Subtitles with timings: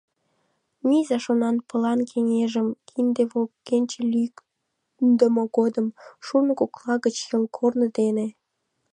[0.87, 5.87] Мийыза шонанпылан кеҥежым, кинде волгенче лӱҥгымӧ годым,
[6.25, 8.27] шурно кокла гыч йолгорно дене.